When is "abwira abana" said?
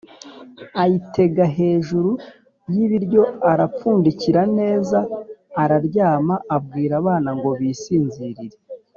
6.55-7.29